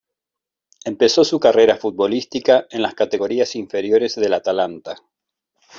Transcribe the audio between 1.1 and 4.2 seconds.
su carrera futbolística en las categorías inferiores